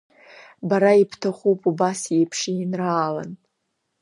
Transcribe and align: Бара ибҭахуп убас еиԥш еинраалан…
Бара 0.69 0.91
ибҭахуп 1.01 1.61
убас 1.69 1.99
еиԥш 2.15 2.39
еинраалан… 2.53 3.31